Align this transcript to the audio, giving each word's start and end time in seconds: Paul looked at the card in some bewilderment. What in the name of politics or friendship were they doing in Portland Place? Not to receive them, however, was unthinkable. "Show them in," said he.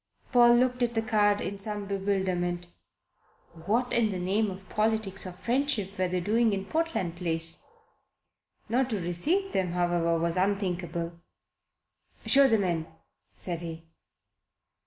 Paul 0.31 0.55
looked 0.55 0.81
at 0.81 0.95
the 0.95 1.03
card 1.03 1.41
in 1.41 1.59
some 1.59 1.85
bewilderment. 1.85 2.65
What 3.67 3.93
in 3.93 4.09
the 4.09 4.17
name 4.17 4.49
of 4.49 4.67
politics 4.67 5.27
or 5.27 5.31
friendship 5.31 5.95
were 5.95 6.07
they 6.07 6.19
doing 6.19 6.53
in 6.53 6.65
Portland 6.65 7.15
Place? 7.17 7.63
Not 8.67 8.89
to 8.89 8.99
receive 8.99 9.51
them, 9.53 9.73
however, 9.73 10.17
was 10.17 10.37
unthinkable. 10.37 11.19
"Show 12.25 12.47
them 12.47 12.63
in," 12.63 12.87
said 13.35 13.61
he. 13.61 13.89